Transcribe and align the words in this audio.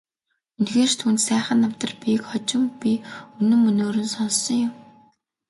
Үнэхээр 0.57 0.89
ч 0.91 0.95
түүнд 0.99 1.19
сайхан 1.27 1.57
намтар 1.61 1.91
бийг 2.01 2.21
хожим 2.29 2.63
би 2.81 2.91
үнэн 3.39 3.59
мөнөөр 3.63 3.97
нь 4.01 4.13
сонссон 4.15 4.57
юм. 4.67 4.71